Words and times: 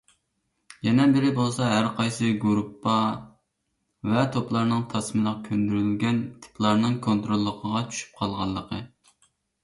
يەنە 0.85 1.03
بىرى 1.15 1.27
بولسا، 1.39 1.65
ھەرقايسى 1.71 2.29
گۇرۇپپا 2.45 2.95
ۋە 4.13 4.23
توپلارنىڭ 4.35 4.81
تاسمىلىق 4.93 5.43
كۆندۈرۈلگەن 5.49 6.17
تىپلارنىڭ 6.47 6.95
كونتروللۇقىغا 7.09 7.83
چۈشۈپ 7.91 8.17
قالغانلىقى. 8.23 8.81